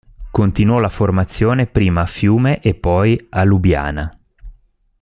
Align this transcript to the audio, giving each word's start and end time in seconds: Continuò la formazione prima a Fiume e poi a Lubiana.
Continuò 0.31 0.79
la 0.79 0.89
formazione 0.89 1.67
prima 1.67 2.01
a 2.01 2.05
Fiume 2.07 2.59
e 2.61 2.73
poi 2.73 3.27
a 3.29 3.43
Lubiana. 3.43 4.19